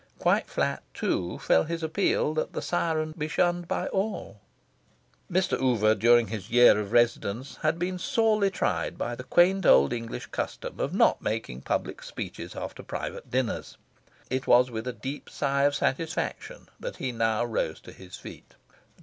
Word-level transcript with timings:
Quite 0.17 0.47
flat, 0.47 0.81
too, 0.95 1.37
fell 1.37 1.65
his 1.65 1.83
appeal 1.83 2.33
that 2.33 2.53
the 2.53 2.61
syren 2.63 3.13
be 3.15 3.27
shunned 3.27 3.67
by 3.67 3.85
all. 3.89 4.41
Mr. 5.31 5.61
Oover, 5.61 5.93
during 5.93 6.29
his 6.29 6.49
year 6.49 6.79
of 6.79 6.91
residence, 6.91 7.57
had 7.61 7.77
been 7.77 7.99
sorely 7.99 8.49
tried 8.49 8.97
by 8.97 9.13
the 9.13 9.23
quaint 9.23 9.63
old 9.63 9.93
English 9.93 10.25
custom 10.31 10.79
of 10.79 10.91
not 10.95 11.21
making 11.21 11.61
public 11.61 12.01
speeches 12.01 12.55
after 12.55 12.81
private 12.81 13.29
dinners. 13.29 13.77
It 14.27 14.47
was 14.47 14.71
with 14.71 14.87
a 14.87 14.91
deep 14.93 15.29
sigh 15.29 15.65
of 15.65 15.75
satisfaction 15.75 16.67
that 16.79 16.95
he 16.95 17.11
now 17.11 17.45
rose 17.45 17.79
to 17.81 17.91
his 17.91 18.15
feet. 18.17 18.55